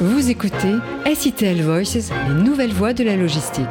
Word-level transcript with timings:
Vous 0.00 0.28
écoutez 0.28 0.74
SITL 1.14 1.62
Voices, 1.62 2.10
les 2.26 2.34
nouvelles 2.42 2.72
voies 2.72 2.94
de 2.94 3.04
la 3.04 3.14
logistique. 3.14 3.64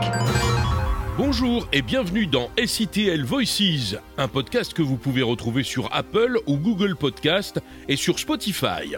Bonjour 1.18 1.68
et 1.74 1.82
bienvenue 1.82 2.28
dans 2.28 2.50
SITL 2.66 3.26
Voices, 3.26 3.98
un 4.18 4.30
podcast 4.30 4.74
que 4.74 4.82
vous 4.82 4.96
pouvez 4.96 5.22
retrouver 5.22 5.64
sur 5.64 5.90
Apple 5.92 6.40
ou 6.48 6.56
Google 6.56 6.96
Podcast 6.96 7.60
et 7.90 7.98
sur 7.98 8.20
Spotify. 8.20 8.96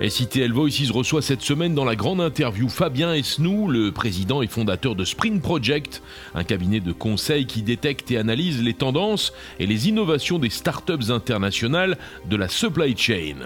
SITL 0.00 0.52
Voices 0.52 0.90
reçoit 0.90 1.22
cette 1.22 1.42
semaine 1.42 1.76
dans 1.76 1.84
la 1.84 1.94
grande 1.94 2.20
interview 2.20 2.68
Fabien 2.68 3.14
Esnou, 3.14 3.68
le 3.68 3.92
président 3.92 4.42
et 4.42 4.48
fondateur 4.48 4.96
de 4.96 5.04
Sprint 5.04 5.40
Project, 5.40 6.02
un 6.34 6.42
cabinet 6.42 6.80
de 6.80 6.92
conseil 6.92 7.46
qui 7.46 7.62
détecte 7.62 8.10
et 8.10 8.16
analyse 8.16 8.60
les 8.64 8.74
tendances 8.74 9.32
et 9.60 9.66
les 9.66 9.88
innovations 9.88 10.40
des 10.40 10.50
startups 10.50 11.10
internationales 11.10 11.98
de 12.28 12.36
la 12.36 12.48
supply 12.48 12.96
chain. 12.96 13.36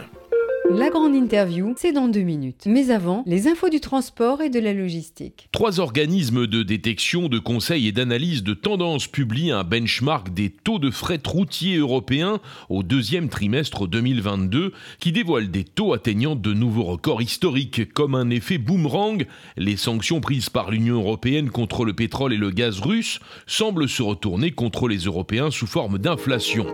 La 0.71 0.89
grande 0.89 1.15
interview, 1.15 1.75
c'est 1.77 1.93
dans 1.93 2.09
deux 2.09 2.23
minutes. 2.23 2.65
Mais 2.67 2.91
avant, 2.91 3.23
les 3.27 3.49
infos 3.49 3.69
du 3.69 3.81
transport 3.81 4.41
et 4.41 4.49
de 4.49 4.59
la 4.59 4.73
logistique. 4.73 5.49
Trois 5.53 5.79
organismes 5.79 6.47
de 6.47 6.63
détection, 6.63 7.29
de 7.29 7.39
conseil 7.39 7.87
et 7.87 7.93
d'analyse 7.93 8.43
de 8.43 8.55
tendances 8.55 9.07
publient 9.07 9.51
un 9.51 9.63
benchmark 9.63 10.33
des 10.33 10.49
taux 10.49 10.79
de 10.79 10.91
fret 10.91 11.21
routier 11.27 11.77
européens 11.77 12.41
au 12.71 12.83
deuxième 12.83 13.29
trimestre 13.29 13.87
2022 13.87 14.73
qui 15.01 15.13
dévoile 15.13 15.51
des 15.51 15.65
taux 15.65 15.93
atteignant 15.93 16.35
de 16.35 16.55
nouveaux 16.55 16.85
records 16.85 17.21
historiques. 17.21 17.93
Comme 17.93 18.15
un 18.15 18.31
effet 18.31 18.57
boomerang, 18.57 19.27
les 19.59 19.77
sanctions 19.77 20.21
prises 20.21 20.49
par 20.49 20.71
l'Union 20.71 20.97
européenne 20.97 21.51
contre 21.51 21.85
le 21.85 21.93
pétrole 21.93 22.33
et 22.33 22.39
le 22.39 22.51
gaz 22.51 22.81
russe 22.81 23.21
semblent 23.47 23.89
se 23.89 24.03
retourner 24.03 24.51
contre 24.51 24.89
les 24.89 25.01
Européens 25.01 25.51
sous 25.51 25.67
forme 25.67 25.99
d'inflation. 25.99 26.67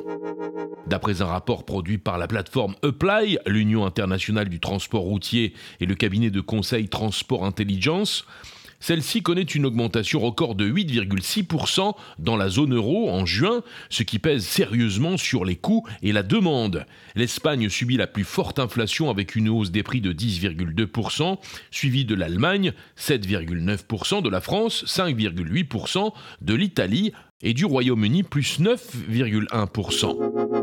D'après 0.90 1.22
un 1.22 1.26
rapport 1.26 1.64
produit 1.64 1.98
par 1.98 2.18
la 2.18 2.26
plateforme 2.26 2.74
Apply, 2.82 3.38
l'Union 3.46 3.79
internationale 3.86 4.48
du 4.48 4.60
transport 4.60 5.02
routier 5.02 5.54
et 5.80 5.86
le 5.86 5.94
cabinet 5.94 6.30
de 6.30 6.40
conseil 6.40 6.88
Transport 6.88 7.44
Intelligence, 7.44 8.24
celle-ci 8.80 9.22
connaît 9.22 9.42
une 9.42 9.66
augmentation 9.66 10.20
record 10.20 10.54
de 10.54 10.66
8,6% 10.66 11.94
dans 12.18 12.36
la 12.36 12.48
zone 12.48 12.74
euro 12.74 13.10
en 13.10 13.26
juin, 13.26 13.62
ce 13.90 14.02
qui 14.02 14.18
pèse 14.18 14.44
sérieusement 14.44 15.18
sur 15.18 15.44
les 15.44 15.56
coûts 15.56 15.86
et 16.02 16.12
la 16.12 16.22
demande. 16.22 16.86
L'Espagne 17.14 17.68
subit 17.68 17.98
la 17.98 18.06
plus 18.06 18.24
forte 18.24 18.58
inflation 18.58 19.10
avec 19.10 19.36
une 19.36 19.50
hausse 19.50 19.70
des 19.70 19.82
prix 19.82 20.00
de 20.00 20.14
10,2%, 20.14 21.36
suivie 21.70 22.06
de 22.06 22.14
l'Allemagne 22.14 22.72
7,9%, 22.98 24.22
de 24.22 24.30
la 24.30 24.40
France 24.40 24.84
5,8%, 24.86 26.12
de 26.40 26.54
l'Italie 26.54 27.12
et 27.42 27.52
du 27.52 27.66
Royaume-Uni 27.66 28.22
plus 28.22 28.60
9,1%. 28.60 30.59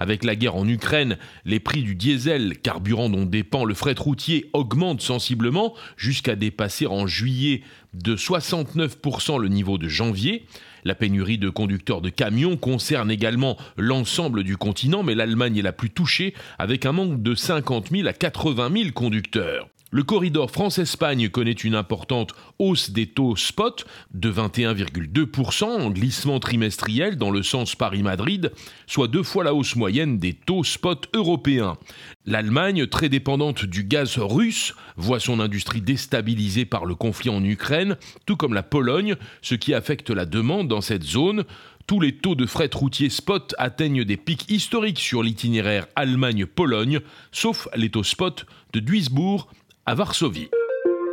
Avec 0.00 0.24
la 0.24 0.34
guerre 0.34 0.56
en 0.56 0.66
Ukraine, 0.66 1.18
les 1.44 1.60
prix 1.60 1.82
du 1.82 1.94
diesel, 1.94 2.58
carburant 2.58 3.10
dont 3.10 3.26
dépend 3.26 3.66
le 3.66 3.74
fret 3.74 3.94
routier, 3.98 4.48
augmentent 4.54 5.02
sensiblement 5.02 5.74
jusqu'à 5.98 6.36
dépasser 6.36 6.86
en 6.86 7.06
juillet 7.06 7.60
de 7.92 8.16
69% 8.16 9.38
le 9.38 9.48
niveau 9.48 9.76
de 9.76 9.88
janvier. 9.88 10.46
La 10.84 10.94
pénurie 10.94 11.36
de 11.36 11.50
conducteurs 11.50 12.00
de 12.00 12.08
camions 12.08 12.56
concerne 12.56 13.10
également 13.10 13.58
l'ensemble 13.76 14.42
du 14.42 14.56
continent, 14.56 15.02
mais 15.02 15.14
l'Allemagne 15.14 15.58
est 15.58 15.62
la 15.62 15.72
plus 15.72 15.90
touchée 15.90 16.32
avec 16.58 16.86
un 16.86 16.92
manque 16.92 17.22
de 17.22 17.34
50 17.34 17.90
000 17.90 18.08
à 18.08 18.14
80 18.14 18.70
000 18.72 18.92
conducteurs. 18.92 19.68
Le 19.92 20.04
corridor 20.04 20.52
France-Espagne 20.52 21.28
connaît 21.30 21.50
une 21.50 21.74
importante 21.74 22.32
hausse 22.60 22.90
des 22.90 23.08
taux 23.08 23.34
spot 23.34 23.84
de 24.14 24.30
21,2% 24.30 25.64
en 25.64 25.90
glissement 25.90 26.38
trimestriel 26.38 27.16
dans 27.16 27.32
le 27.32 27.42
sens 27.42 27.74
Paris-Madrid, 27.74 28.52
soit 28.86 29.08
deux 29.08 29.24
fois 29.24 29.42
la 29.42 29.52
hausse 29.52 29.74
moyenne 29.74 30.18
des 30.18 30.32
taux 30.34 30.62
spot 30.62 31.08
européens. 31.12 31.76
L'Allemagne, 32.24 32.86
très 32.86 33.08
dépendante 33.08 33.64
du 33.64 33.82
gaz 33.82 34.16
russe, 34.18 34.76
voit 34.96 35.18
son 35.18 35.40
industrie 35.40 35.80
déstabilisée 35.80 36.66
par 36.66 36.86
le 36.86 36.94
conflit 36.94 37.30
en 37.30 37.42
Ukraine, 37.42 37.96
tout 38.26 38.36
comme 38.36 38.54
la 38.54 38.62
Pologne, 38.62 39.16
ce 39.42 39.56
qui 39.56 39.74
affecte 39.74 40.10
la 40.10 40.24
demande 40.24 40.68
dans 40.68 40.82
cette 40.82 41.02
zone. 41.02 41.42
Tous 41.88 41.98
les 41.98 42.14
taux 42.14 42.36
de 42.36 42.46
fret 42.46 42.70
routier 42.72 43.10
spot 43.10 43.56
atteignent 43.58 44.04
des 44.04 44.16
pics 44.16 44.48
historiques 44.48 45.00
sur 45.00 45.24
l'itinéraire 45.24 45.88
Allemagne-Pologne, 45.96 47.00
sauf 47.32 47.66
les 47.74 47.90
taux 47.90 48.04
spot 48.04 48.46
de 48.72 48.78
Duisbourg 48.78 49.48
à 49.86 49.94
Varsovie. 49.94 50.48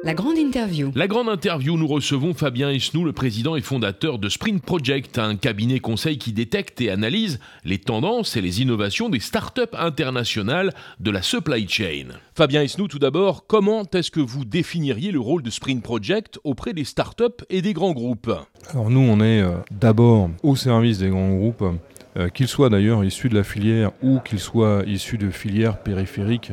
La 0.03 0.13
grande 0.13 0.37
interview. 0.37 0.91
La 0.95 1.07
grande 1.07 1.27
interview, 1.27 1.77
nous 1.77 1.87
recevons 1.87 2.33
Fabien 2.33 2.69
Esnou, 2.69 3.03
le 3.03 3.13
président 3.13 3.55
et 3.55 3.61
fondateur 3.61 4.19
de 4.19 4.29
Sprint 4.29 4.63
Project, 4.63 5.17
un 5.17 5.35
cabinet 5.35 5.79
conseil 5.79 6.17
qui 6.17 6.33
détecte 6.33 6.79
et 6.81 6.91
analyse 6.91 7.39
les 7.65 7.79
tendances 7.79 8.37
et 8.37 8.41
les 8.41 8.61
innovations 8.61 9.09
des 9.09 9.19
startups 9.19 9.63
internationales 9.73 10.73
de 10.99 11.11
la 11.11 11.21
supply 11.21 11.67
chain. 11.67 12.09
Fabien 12.35 12.61
Esnou, 12.61 12.87
tout 12.87 12.99
d'abord, 12.99 13.47
comment 13.47 13.83
est-ce 13.93 14.11
que 14.11 14.19
vous 14.19 14.45
définiriez 14.45 15.11
le 15.11 15.19
rôle 15.19 15.41
de 15.41 15.49
Sprint 15.49 15.83
Project 15.83 16.39
auprès 16.43 16.73
des 16.73 16.85
startups 16.85 17.43
et 17.49 17.61
des 17.61 17.73
grands 17.73 17.93
groupes? 17.93 18.31
Alors 18.69 18.89
nous, 18.89 19.01
on 19.01 19.19
est 19.19 19.41
euh, 19.41 19.57
d'abord 19.71 20.29
au 20.43 20.55
service 20.55 20.99
des 20.99 21.09
grands 21.09 21.35
groupes, 21.35 21.65
euh, 22.17 22.29
qu'ils 22.29 22.47
soient 22.47 22.69
d'ailleurs 22.69 23.03
issus 23.03 23.29
de 23.29 23.35
la 23.35 23.43
filière 23.43 23.91
ou 24.03 24.19
qu'ils 24.19 24.39
soient 24.39 24.83
issus 24.85 25.17
de 25.17 25.31
filières 25.31 25.79
périphériques 25.79 26.51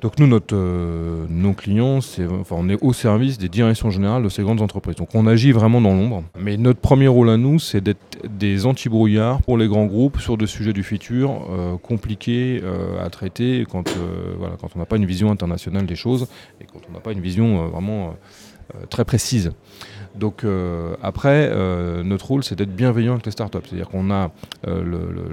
donc 0.00 0.18
nous, 0.20 0.28
notre, 0.28 0.54
euh, 0.54 1.26
nos 1.28 1.54
clients, 1.54 2.00
c'est, 2.00 2.24
enfin, 2.24 2.54
on 2.58 2.68
est 2.68 2.80
au 2.82 2.92
service 2.92 3.36
des 3.36 3.48
directions 3.48 3.90
générales 3.90 4.22
de 4.22 4.28
ces 4.28 4.42
grandes 4.42 4.60
entreprises. 4.60 4.94
Donc 4.94 5.14
on 5.14 5.26
agit 5.26 5.50
vraiment 5.50 5.80
dans 5.80 5.92
l'ombre. 5.92 6.22
Mais 6.38 6.56
notre 6.56 6.80
premier 6.80 7.08
rôle 7.08 7.30
à 7.30 7.36
nous, 7.36 7.58
c'est 7.58 7.80
d'être 7.80 7.98
des 8.28 8.64
anti-brouillards 8.64 9.42
pour 9.42 9.58
les 9.58 9.66
grands 9.66 9.86
groupes 9.86 10.20
sur 10.20 10.36
des 10.36 10.46
sujets 10.46 10.72
du 10.72 10.84
futur 10.84 11.48
euh, 11.50 11.76
compliqués 11.78 12.60
euh, 12.62 13.04
à 13.04 13.10
traiter 13.10 13.66
quand, 13.68 13.88
voilà, 14.38 14.56
quand 14.60 14.68
on 14.76 14.78
n'a 14.78 14.86
pas 14.86 14.96
une 14.96 15.06
vision 15.06 15.32
internationale 15.32 15.86
des 15.86 15.96
choses 15.96 16.28
et 16.60 16.64
quand 16.64 16.80
on 16.88 16.92
n'a 16.92 17.00
pas 17.00 17.12
une 17.12 17.20
vision 17.20 17.66
vraiment 17.68 18.14
très 18.90 19.04
précise. 19.04 19.52
Donc 20.18 20.44
euh, 20.44 20.96
après, 21.02 21.48
euh, 21.52 22.02
notre 22.02 22.26
rôle, 22.26 22.44
c'est 22.44 22.56
d'être 22.56 22.74
bienveillant 22.74 23.12
avec 23.12 23.26
les 23.26 23.32
startups. 23.32 23.58
C'est-à-dire 23.64 23.88
qu'on 23.88 24.10
a 24.10 24.30
euh, 24.66 24.82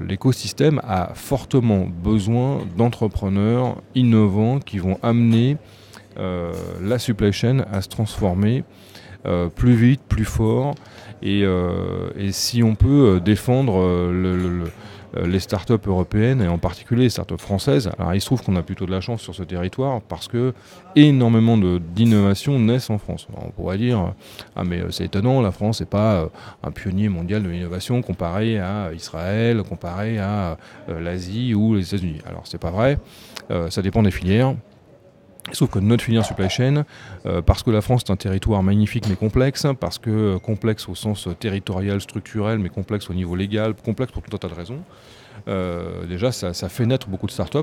l'écosystème 0.07 0.79
a 0.83 1.11
fortement 1.15 1.87
besoin 1.87 2.61
d'entrepreneurs 2.77 3.81
innovants 3.95 4.59
qui 4.59 4.77
vont 4.77 4.97
amener 5.01 5.57
la 6.17 6.97
supply 6.97 7.33
chain 7.33 7.65
à 7.73 7.81
se 7.81 7.89
transformer 7.89 8.63
plus 9.55 9.73
vite, 9.73 9.99
plus 10.07 10.23
fort. 10.23 10.73
Et, 11.21 11.43
si 12.31 12.63
on 12.63 12.75
peut 12.75 13.19
défendre 13.19 13.81
le 14.11 14.35
euh, 14.35 14.69
les 15.23 15.39
startups 15.39 15.73
européennes 15.87 16.41
et 16.41 16.47
en 16.47 16.57
particulier 16.57 17.03
les 17.03 17.09
startups 17.09 17.37
françaises. 17.37 17.89
Alors 17.97 18.13
il 18.13 18.21
se 18.21 18.25
trouve 18.25 18.43
qu'on 18.43 18.55
a 18.55 18.61
plutôt 18.61 18.85
de 18.85 18.91
la 18.91 19.01
chance 19.01 19.21
sur 19.21 19.35
ce 19.35 19.43
territoire 19.43 20.01
parce 20.01 20.27
que 20.27 20.53
énormément 20.95 21.57
d'innovations 21.57 22.59
naissent 22.59 22.89
en 22.89 22.97
France. 22.97 23.27
on 23.35 23.49
pourrait 23.51 23.77
dire 23.77 24.13
ah 24.55 24.63
mais 24.63 24.81
euh, 24.81 24.91
c'est 24.91 25.05
étonnant, 25.05 25.41
la 25.41 25.51
France 25.51 25.79
n'est 25.79 25.85
pas 25.85 26.15
euh, 26.15 26.27
un 26.63 26.71
pionnier 26.71 27.09
mondial 27.09 27.43
de 27.43 27.49
l'innovation 27.49 28.01
comparé 28.01 28.59
à 28.59 28.91
Israël, 28.93 29.63
comparé 29.63 30.19
à 30.19 30.57
l'Asie 30.87 31.53
ou 31.53 31.75
les 31.75 31.87
États-Unis. 31.87 32.19
Alors 32.27 32.43
c'est 32.45 32.57
pas 32.57 32.71
vrai, 32.71 32.97
ça 33.69 33.81
dépend 33.81 34.03
des 34.03 34.11
filières. 34.11 34.55
Sauf 35.51 35.69
que 35.69 35.79
notre 35.79 36.03
filière 36.03 36.25
supply 36.25 36.49
chain, 36.49 36.85
euh, 37.25 37.41
parce 37.41 37.61
que 37.61 37.69
la 37.69 37.81
France 37.81 38.01
est 38.07 38.11
un 38.11 38.15
territoire 38.15 38.63
magnifique 38.63 39.05
mais 39.07 39.15
complexe, 39.15 39.65
parce 39.79 39.99
que 39.99 40.09
euh, 40.09 40.39
complexe 40.39 40.89
au 40.89 40.95
sens 40.95 41.27
territorial, 41.39 42.01
structurel, 42.01 42.57
mais 42.57 42.69
complexe 42.69 43.09
au 43.09 43.13
niveau 43.13 43.35
légal, 43.35 43.75
complexe 43.75 44.11
pour 44.11 44.23
tout 44.23 44.35
un 44.35 44.39
tas 44.39 44.47
de 44.47 44.55
raisons, 44.55 44.81
euh, 45.47 46.05
déjà 46.07 46.31
ça, 46.31 46.53
fait 46.69 46.85
naître 46.85 47.07
beaucoup 47.07 47.27
de 47.27 47.31
startups. 47.31 47.59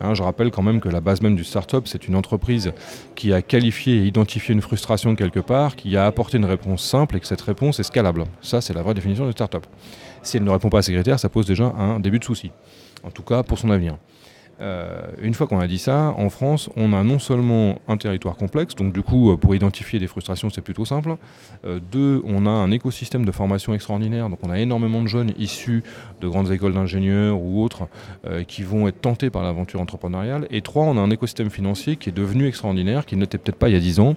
Hein, 0.00 0.14
je 0.14 0.22
rappelle 0.22 0.50
quand 0.50 0.62
même 0.62 0.80
que 0.80 0.88
la 0.88 1.00
base 1.00 1.22
même 1.22 1.34
du 1.34 1.44
startup, 1.44 1.88
c'est 1.88 2.06
une 2.06 2.16
entreprise 2.16 2.72
qui 3.14 3.32
a 3.32 3.40
qualifié 3.40 3.96
et 3.96 4.06
identifié 4.06 4.54
une 4.54 4.62
frustration 4.62 5.14
quelque 5.16 5.40
part, 5.40 5.74
qui 5.74 5.96
a 5.96 6.06
apporté 6.06 6.36
une 6.36 6.44
réponse 6.44 6.84
simple 6.84 7.16
et 7.16 7.20
que 7.20 7.26
cette 7.26 7.40
réponse 7.40 7.80
est 7.80 7.84
scalable. 7.84 8.24
Ça, 8.42 8.60
c'est 8.60 8.74
la 8.74 8.82
vraie 8.82 8.94
définition 8.94 9.26
de 9.26 9.32
startup. 9.32 9.66
Si 10.22 10.36
elle 10.36 10.44
ne 10.44 10.50
répond 10.50 10.68
pas 10.68 10.78
à 10.78 10.82
ces 10.82 10.92
critères, 10.92 11.18
ça 11.18 11.28
pose 11.28 11.46
déjà 11.46 11.64
un 11.64 11.98
début 11.98 12.18
de 12.18 12.24
souci. 12.24 12.50
En 13.02 13.10
tout 13.10 13.22
cas, 13.22 13.42
pour 13.42 13.58
son 13.58 13.70
avenir. 13.70 13.96
Euh, 14.62 15.02
une 15.20 15.34
fois 15.34 15.46
qu'on 15.48 15.58
a 15.58 15.66
dit 15.66 15.78
ça, 15.78 16.14
en 16.16 16.30
France, 16.30 16.70
on 16.76 16.92
a 16.92 17.02
non 17.02 17.18
seulement 17.18 17.80
un 17.88 17.96
territoire 17.96 18.36
complexe, 18.36 18.76
donc 18.76 18.92
du 18.92 19.02
coup, 19.02 19.32
euh, 19.32 19.36
pour 19.36 19.54
identifier 19.54 19.98
des 19.98 20.06
frustrations, 20.06 20.50
c'est 20.50 20.60
plutôt 20.60 20.84
simple. 20.84 21.16
Euh, 21.64 21.80
deux, 21.90 22.22
on 22.24 22.46
a 22.46 22.50
un 22.50 22.70
écosystème 22.70 23.24
de 23.24 23.32
formation 23.32 23.74
extraordinaire, 23.74 24.28
donc 24.28 24.38
on 24.42 24.50
a 24.50 24.58
énormément 24.60 25.02
de 25.02 25.08
jeunes 25.08 25.32
issus 25.36 25.82
de 26.20 26.28
grandes 26.28 26.52
écoles 26.52 26.74
d'ingénieurs 26.74 27.40
ou 27.40 27.62
autres 27.62 27.88
qui 28.46 28.62
vont 28.62 28.86
être 28.86 29.00
tentés 29.00 29.30
par 29.30 29.42
l'aventure 29.42 29.80
entrepreneuriale. 29.80 30.46
Et 30.50 30.62
trois, 30.62 30.84
on 30.84 30.96
a 30.96 31.00
un 31.00 31.10
écosystème 31.10 31.50
financier 31.50 31.96
qui 31.96 32.10
est 32.10 32.12
devenu 32.12 32.46
extraordinaire, 32.46 33.04
qui 33.04 33.16
n'était 33.16 33.38
peut-être 33.38 33.56
pas 33.56 33.68
il 33.68 33.72
y 33.72 33.76
a 33.76 33.80
dix 33.80 33.98
ans, 33.98 34.14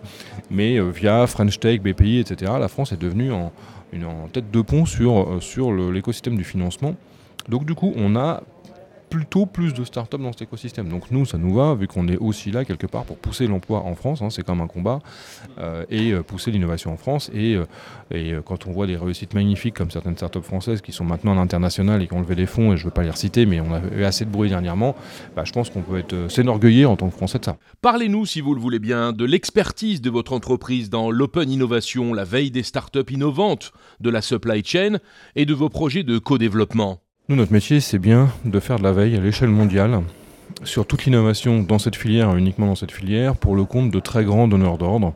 mais 0.52 0.80
via 0.92 1.26
French 1.28 1.60
Tech, 1.60 1.82
BPI, 1.82 2.20
etc., 2.20 2.54
la 2.60 2.68
France 2.68 2.92
est 2.92 3.02
devenue 3.02 3.32
en, 3.32 3.52
en 3.96 4.28
tête 4.32 4.52
de 4.52 4.62
pont 4.62 4.86
sur, 4.86 5.42
sur 5.42 5.74
l'écosystème 5.74 6.38
du 6.38 6.44
financement. 6.44 6.96
Donc 7.50 7.66
du 7.66 7.74
coup, 7.74 7.94
on 7.96 8.16
a 8.16 8.42
plutôt 9.10 9.46
plus 9.46 9.74
de 9.74 9.84
startups 9.84 10.18
dans 10.18 10.32
cet 10.32 10.44
écosystème. 10.44 10.90
Donc 10.90 11.12
nous, 11.12 11.26
ça 11.26 11.38
nous 11.38 11.54
va, 11.54 11.76
vu 11.76 11.88
qu'on 11.88 12.08
est 12.08 12.18
aussi 12.18 12.52
là 12.52 12.66
quelque 12.66 12.88
part 12.88 13.06
pour 13.06 13.18
pousser 13.18 13.48
l'emploi 13.48 13.82
en 13.82 13.96
France, 13.96 14.22
hein, 14.22 14.30
c'est 14.30 14.44
comme 14.44 14.62
un 14.62 14.68
combat, 14.68 15.00
euh, 15.60 15.86
et 15.90 16.12
euh, 16.12 16.24
pousser 16.24 16.52
l'innovation 16.52 16.92
en 16.92 16.98
France. 16.98 17.32
Et, 17.34 17.56
euh, 17.56 18.42
quand 18.46 18.68
on 18.68 18.72
voit 18.72 18.88
des 18.88 18.98
réussites 18.98 19.34
magnifiques 19.34 19.76
comme 19.76 19.92
certaines 19.92 20.16
startups 20.16 20.42
françaises 20.42 20.82
qui 20.82 20.92
sont 20.92 21.06
maintenant 21.06 21.34
à 21.34 21.36
l'international 21.36 22.02
et 22.02 22.08
qui 22.08 22.14
ont 22.14 22.22
levé 22.22 22.36
des 22.36 22.46
fonds, 22.46 22.74
et 22.74 22.78
je 22.78 22.84
ne 22.84 22.86
veux 22.86 22.94
pas 22.94 23.04
les 23.04 23.10
reciter, 23.10 23.46
mais 23.46 23.60
on 23.60 23.74
a 23.74 23.82
eu 23.96 24.04
assez 24.04 24.26
de 24.26 24.30
bruit 24.30 24.50
dernièrement, 24.50 24.96
bah, 25.36 25.44
je 25.46 25.52
pense 25.52 25.70
qu'on 25.70 25.82
peut 25.82 26.00
être 26.00 26.30
s'énorgueillir 26.30 26.90
en 26.92 26.96
tant 26.96 27.10
que 27.10 27.16
Français 27.16 27.40
de 27.40 27.46
ça. 27.46 27.58
Parlez-nous, 27.82 28.26
si 28.26 28.42
vous 28.42 28.54
le 28.54 28.62
voulez 28.62 28.80
bien, 28.80 29.14
de 29.14 29.26
l'expertise 29.26 30.02
de 30.02 30.10
votre 30.10 30.34
entreprise 30.34 30.90
dans 30.90 31.12
l'open 31.12 31.50
innovation, 31.50 32.14
la 32.14 32.24
veille 32.24 32.52
des 32.52 32.64
startups 32.64 33.12
innovantes, 33.12 33.72
de 34.00 34.10
la 34.10 34.22
supply 34.22 34.64
chain 34.64 34.98
et 35.36 35.46
de 35.46 35.54
vos 35.54 35.70
projets 35.70 36.04
de 36.04 36.18
co-développement. 36.18 37.05
Nous, 37.28 37.36
notre 37.36 37.52
métier, 37.52 37.80
c'est 37.80 37.98
bien 37.98 38.30
de 38.46 38.60
faire 38.60 38.78
de 38.78 38.84
la 38.84 38.92
veille 38.92 39.16
à 39.16 39.20
l'échelle 39.20 39.50
mondiale 39.50 40.02
sur 40.64 40.86
toute 40.86 41.06
l'innovation 41.06 41.64
dans 41.64 41.80
cette 41.80 41.96
filière, 41.96 42.36
uniquement 42.36 42.68
dans 42.68 42.76
cette 42.76 42.92
filière, 42.92 43.36
pour 43.36 43.56
le 43.56 43.64
compte 43.64 43.90
de 43.90 44.00
très 44.00 44.24
grands 44.24 44.48
donneurs 44.48 44.78
d'ordre. 44.78 45.16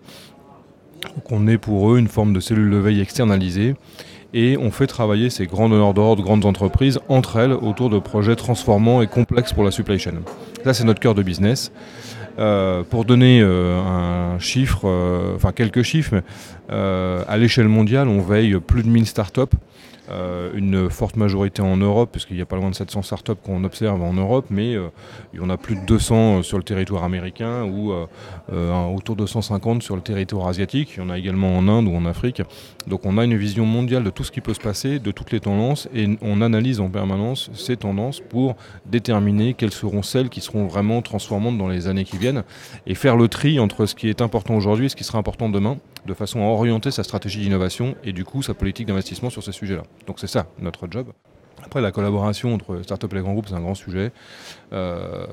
on 1.30 1.48
est 1.48 1.60
pour 1.60 1.92
eux 1.92 2.00
une 2.00 2.08
forme 2.08 2.34
de 2.34 2.40
cellule 2.40 2.72
de 2.72 2.78
veille 2.78 3.00
externalisée 3.00 3.76
et 4.34 4.58
on 4.58 4.72
fait 4.72 4.88
travailler 4.88 5.30
ces 5.30 5.46
grands 5.46 5.70
donneurs 5.70 5.94
d'ordre, 5.94 6.24
grandes 6.24 6.46
entreprises, 6.46 7.00
entre 7.10 7.38
elles, 7.38 7.54
autour 7.54 7.92
de 7.92 8.00
projets 8.00 8.36
transformants 8.36 9.04
et 9.04 9.08
complexes 9.08 9.54
pour 9.54 9.64
la 9.64 9.70
supply 9.70 10.00
chain. 10.00 10.14
Ça, 10.64 10.74
c'est 10.74 10.86
notre 10.86 11.00
cœur 11.00 11.14
de 11.14 11.22
business. 11.22 11.72
Euh, 12.40 12.84
pour 12.84 13.06
donner 13.06 13.42
euh, 13.42 13.80
un 13.82 14.40
chiffre, 14.40 14.84
euh, 14.86 15.36
enfin 15.36 15.52
quelques 15.52 15.84
chiffres, 15.84 16.24
à 16.70 17.38
l'échelle 17.38 17.68
mondiale, 17.68 18.08
on 18.08 18.22
veille 18.22 18.60
plus 18.60 18.82
de 18.82 18.90
1000 18.90 19.06
startups 19.06 19.56
euh, 20.10 20.52
une 20.56 20.90
forte 20.90 21.16
majorité 21.16 21.62
en 21.62 21.78
Europe, 21.78 22.10
puisqu'il 22.12 22.38
y 22.38 22.42
a 22.42 22.46
pas 22.46 22.56
loin 22.56 22.70
de 22.70 22.76
700 22.76 23.04
startups 23.04 23.36
qu'on 23.44 23.64
observe 23.64 24.02
en 24.02 24.14
Europe, 24.14 24.46
mais 24.50 24.76
euh, 24.76 24.88
il 25.34 25.40
y 25.40 25.44
en 25.44 25.50
a 25.50 25.58
plus 25.58 25.76
de 25.76 25.86
200 25.86 26.16
euh, 26.16 26.42
sur 26.42 26.58
le 26.58 26.64
territoire 26.64 27.04
américain 27.04 27.64
ou 27.64 27.94
autour 28.96 29.16
de 29.16 29.26
150 29.26 29.84
sur 29.84 29.96
le 29.96 30.02
territoire 30.02 30.48
asiatique. 30.48 30.94
Il 30.96 31.04
y 31.04 31.06
en 31.06 31.10
a 31.10 31.18
également 31.18 31.58
en 31.58 31.68
Inde 31.68 31.88
ou 31.88 31.96
en 31.96 32.06
Afrique. 32.06 32.42
Donc 32.88 33.06
on 33.06 33.18
a 33.18 33.24
une 33.24 33.38
vision 33.38 33.66
mondiale 33.66 34.04
de 34.04 34.10
tout 34.10 34.24
ce 34.24 34.32
qui 34.32 34.42
peut 34.42 34.54
se 34.54 34.60
passer, 34.60 35.00
de 35.00 35.12
toutes 35.12 35.32
les 35.32 35.40
tendances, 35.40 35.88
et 35.94 36.18
on 36.22 36.42
analyse 36.42 36.80
en 36.80 36.90
permanence 36.90 37.50
ces 37.54 37.78
tendances 37.78 38.20
pour 38.20 38.56
déterminer 38.86 39.54
quelles 39.54 39.72
seront 39.72 40.04
celles 40.04 40.30
qui 40.30 40.42
seront 40.42 40.66
vraiment 40.68 41.02
transformantes 41.02 41.58
dans 41.58 41.68
les 41.68 41.88
années 41.88 42.06
qui 42.06 42.18
viennent, 42.18 42.44
et 42.88 42.96
faire 42.96 43.16
le 43.16 43.28
tri 43.28 43.60
entre 43.60 43.86
ce 43.86 43.96
qui 43.96 44.10
est 44.10 44.22
important 44.22 44.56
aujourd'hui 44.56 44.88
et 44.88 44.90
ce 44.90 44.96
qui 44.96 45.04
sera 45.04 45.20
important 45.20 45.50
demain, 45.50 45.78
de 46.06 46.14
façon 46.14 46.42
à 46.42 46.46
orienter 46.46 46.92
sa 46.92 47.04
stratégie 47.04 47.40
d'innovation 47.40 47.96
et 48.04 48.14
du 48.14 48.24
coup 48.24 48.42
sa 48.42 48.54
politique 48.54 48.88
d'investissement 48.88 49.30
sur 49.30 49.44
ces 49.44 49.52
sujets-là. 49.52 49.84
Donc 50.08 50.20
c'est 50.20 50.28
ça 50.28 50.48
notre 50.60 50.88
job. 50.90 51.08
Après 51.64 51.82
la 51.82 51.92
collaboration 51.92 52.54
entre 52.54 52.82
start-up 52.84 53.12
et 53.14 53.18
les 53.18 53.22
grands 53.22 53.34
groupes, 53.34 53.48
c'est 53.50 53.56
un 53.56 53.62
grand 53.62 53.76
sujet. 53.76 54.12
Euh, 54.74 55.26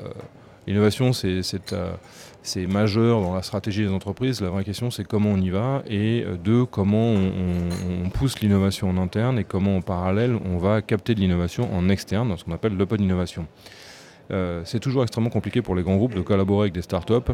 l'innovation, 0.66 1.12
c'est, 1.12 1.40
euh, 1.72 1.92
c'est, 2.42 2.66
majeur 2.66 3.20
dans 3.20 3.34
la 3.34 3.42
stratégie 3.42 3.82
des 3.84 3.92
entreprises. 3.92 4.40
La 4.40 4.50
vraie 4.50 4.64
question, 4.64 4.90
c'est 4.90 5.04
comment 5.04 5.30
on 5.30 5.40
y 5.40 5.50
va 5.50 5.82
et 5.88 6.24
euh, 6.26 6.36
deux, 6.36 6.64
comment 6.64 7.12
on, 7.12 8.10
pousse 8.10 8.40
l'innovation 8.40 8.90
en 8.90 8.96
interne 8.96 9.38
et 9.38 9.44
comment 9.44 9.76
en 9.76 9.82
parallèle 9.82 10.38
on 10.44 10.58
va 10.58 10.82
capter 10.82 11.14
de 11.14 11.20
l'innovation 11.20 11.72
en 11.74 11.88
externe, 11.88 12.28
dans 12.28 12.36
ce 12.36 12.44
qu'on 12.44 12.52
appelle 12.52 12.76
l'open 12.76 13.00
innovation. 13.02 13.46
c'est 14.64 14.80
toujours 14.80 15.02
extrêmement 15.02 15.30
compliqué 15.30 15.62
pour 15.62 15.74
les 15.76 15.82
grands 15.82 15.96
groupes 15.96 16.14
de 16.14 16.22
collaborer 16.22 16.64
avec 16.64 16.72
des 16.72 16.82
startups 16.82 17.32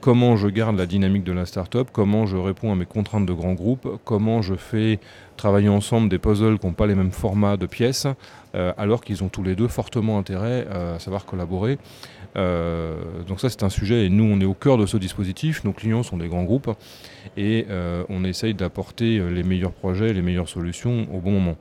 comment 0.00 0.36
je 0.36 0.48
garde 0.48 0.76
la 0.76 0.86
dynamique 0.86 1.24
de 1.24 1.32
la 1.32 1.46
startup, 1.46 1.88
comment 1.92 2.26
je 2.26 2.36
réponds 2.36 2.72
à 2.72 2.76
mes 2.76 2.86
contraintes 2.86 3.26
de 3.26 3.32
grands 3.32 3.54
groupes, 3.54 3.88
comment 4.04 4.42
je 4.42 4.54
fais 4.54 5.00
travailler 5.36 5.68
ensemble 5.68 6.08
des 6.08 6.18
puzzles 6.18 6.58
qui 6.58 6.66
n'ont 6.66 6.72
pas 6.72 6.86
les 6.86 6.94
mêmes 6.94 7.10
formats 7.10 7.56
de 7.56 7.66
pièces, 7.66 8.06
euh, 8.54 8.72
alors 8.76 9.02
qu'ils 9.02 9.24
ont 9.24 9.28
tous 9.28 9.42
les 9.42 9.54
deux 9.54 9.68
fortement 9.68 10.18
intérêt 10.18 10.66
euh, 10.70 10.96
à 10.96 10.98
savoir 10.98 11.24
collaborer. 11.24 11.78
Euh, 12.36 12.96
donc 13.26 13.40
ça 13.40 13.48
c'est 13.48 13.62
un 13.62 13.68
sujet 13.68 14.06
et 14.06 14.08
nous 14.10 14.24
on 14.24 14.40
est 14.40 14.44
au 14.44 14.54
cœur 14.54 14.76
de 14.76 14.86
ce 14.86 14.96
dispositif, 14.96 15.64
nos 15.64 15.72
clients 15.72 16.02
sont 16.02 16.16
des 16.16 16.28
grands 16.28 16.44
groupes 16.44 16.70
et 17.36 17.66
on 18.08 18.24
essaye 18.24 18.54
d'apporter 18.54 19.20
les 19.30 19.42
meilleurs 19.42 19.72
projets, 19.72 20.12
les 20.12 20.22
meilleures 20.22 20.48
solutions 20.48 21.06
au 21.12 21.20
bon 21.20 21.32
moment. 21.32 21.56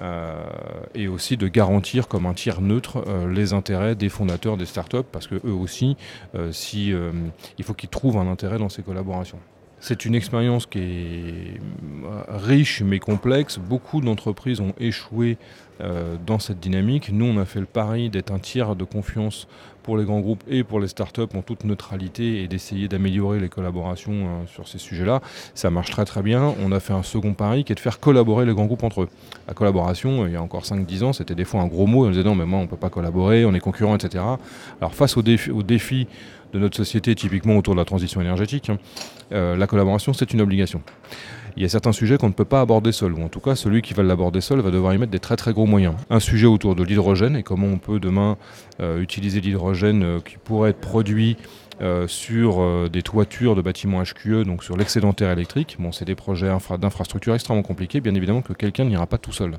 Euh, 0.00 0.42
et 0.94 1.06
aussi 1.06 1.36
de 1.36 1.48
garantir 1.48 2.08
comme 2.08 2.24
un 2.24 2.32
tiers 2.32 2.62
neutre 2.62 3.04
euh, 3.06 3.30
les 3.30 3.52
intérêts 3.52 3.94
des 3.94 4.08
fondateurs 4.08 4.56
des 4.56 4.64
startups, 4.64 5.04
parce 5.10 5.26
que 5.26 5.34
eux 5.34 5.52
aussi, 5.52 5.96
euh, 6.34 6.50
il 7.58 7.64
faut 7.64 7.74
qu'ils 7.74 7.90
trouvent 7.90 8.16
un 8.16 8.30
intérêt 8.30 8.58
dans 8.58 8.70
ces 8.70 8.82
collaborations. 8.82 9.38
C'est 9.80 10.04
une 10.04 10.14
expérience 10.14 10.64
qui 10.64 10.78
est 10.78 11.60
riche 12.28 12.82
mais 12.82 13.00
complexe. 13.00 13.58
Beaucoup 13.58 14.00
d'entreprises 14.00 14.60
ont 14.60 14.74
échoué 14.78 15.38
dans 16.26 16.38
cette 16.38 16.60
dynamique. 16.60 17.10
Nous, 17.12 17.24
on 17.24 17.38
a 17.38 17.44
fait 17.44 17.60
le 17.60 17.66
pari 17.66 18.08
d'être 18.08 18.30
un 18.30 18.38
tiers 18.38 18.76
de 18.76 18.84
confiance 18.84 19.48
pour 19.82 19.96
les 19.96 20.04
grands 20.04 20.20
groupes 20.20 20.42
et 20.48 20.64
pour 20.64 20.80
les 20.80 20.88
startups 20.88 21.22
en 21.34 21.42
toute 21.42 21.64
neutralité 21.64 22.42
et 22.42 22.48
d'essayer 22.48 22.88
d'améliorer 22.88 23.40
les 23.40 23.48
collaborations 23.48 24.12
euh, 24.12 24.46
sur 24.46 24.68
ces 24.68 24.78
sujets-là. 24.78 25.20
Ça 25.54 25.70
marche 25.70 25.90
très 25.90 26.04
très 26.04 26.22
bien. 26.22 26.54
On 26.62 26.72
a 26.72 26.80
fait 26.80 26.92
un 26.92 27.02
second 27.02 27.34
pari 27.34 27.64
qui 27.64 27.72
est 27.72 27.74
de 27.74 27.80
faire 27.80 28.00
collaborer 28.00 28.46
les 28.46 28.54
grands 28.54 28.66
groupes 28.66 28.84
entre 28.84 29.02
eux. 29.02 29.08
La 29.48 29.54
collaboration, 29.54 30.22
euh, 30.22 30.28
il 30.28 30.32
y 30.32 30.36
a 30.36 30.42
encore 30.42 30.64
5-10 30.64 31.04
ans, 31.04 31.12
c'était 31.12 31.34
des 31.34 31.44
fois 31.44 31.60
un 31.60 31.66
gros 31.66 31.86
mot. 31.86 32.06
On 32.06 32.10
disait 32.10 32.24
non, 32.24 32.34
mais 32.34 32.46
moi 32.46 32.60
on 32.60 32.62
ne 32.62 32.68
peut 32.68 32.76
pas 32.76 32.90
collaborer, 32.90 33.44
on 33.44 33.54
est 33.54 33.60
concurrents, 33.60 33.96
etc. 33.96 34.24
Alors 34.80 34.94
face 34.94 35.16
aux 35.16 35.22
défis, 35.22 36.06
de 36.52 36.58
notre 36.58 36.76
société, 36.76 37.14
typiquement 37.14 37.56
autour 37.56 37.72
de 37.72 37.78
la 37.78 37.86
transition 37.86 38.20
énergétique, 38.20 38.68
hein, 38.68 38.76
euh, 39.32 39.56
la 39.56 39.66
collaboration 39.66 40.12
c'est 40.12 40.34
une 40.34 40.42
obligation 40.42 40.82
il 41.56 41.62
y 41.62 41.66
a 41.66 41.68
certains 41.68 41.92
sujets 41.92 42.16
qu'on 42.16 42.28
ne 42.28 42.32
peut 42.32 42.44
pas 42.44 42.60
aborder 42.60 42.92
seul, 42.92 43.12
ou 43.12 43.22
en 43.22 43.28
tout 43.28 43.40
cas 43.40 43.54
celui 43.54 43.82
qui 43.82 43.94
va 43.94 44.02
l'aborder 44.02 44.40
seul 44.40 44.60
va 44.60 44.70
devoir 44.70 44.94
y 44.94 44.98
mettre 44.98 45.12
des 45.12 45.18
très 45.18 45.36
très 45.36 45.52
gros. 45.52 45.66
Un 46.10 46.20
sujet 46.20 46.46
autour 46.46 46.74
de 46.74 46.82
l'hydrogène 46.82 47.34
et 47.34 47.42
comment 47.42 47.66
on 47.66 47.78
peut 47.78 47.98
demain 47.98 48.36
euh, 48.80 49.00
utiliser 49.00 49.40
l'hydrogène 49.40 50.02
euh, 50.02 50.20
qui 50.20 50.36
pourrait 50.36 50.70
être 50.70 50.80
produit 50.80 51.38
euh, 51.80 52.06
sur 52.06 52.90
des 52.90 53.02
toitures 53.02 53.56
de 53.56 53.62
bâtiments 53.62 54.02
HQE, 54.02 54.44
donc 54.44 54.62
sur 54.62 54.76
l'excédentaire 54.76 55.30
électrique. 55.30 55.76
Bon, 55.78 55.90
c'est 55.90 56.04
des 56.04 56.14
projets 56.14 56.50
d'infrastructure 56.78 57.34
extrêmement 57.34 57.62
compliqués, 57.62 58.00
bien 58.00 58.14
évidemment 58.14 58.42
que 58.42 58.52
quelqu'un 58.52 58.84
n'ira 58.84 59.06
pas 59.06 59.18
tout 59.18 59.32
seul. 59.32 59.58